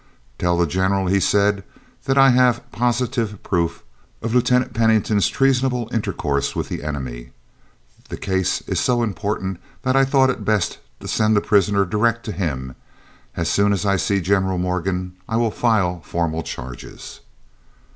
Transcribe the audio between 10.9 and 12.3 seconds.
to send the prisoner direct